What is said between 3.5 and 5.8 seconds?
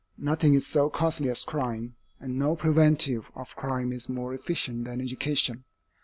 crime is more efficient than education.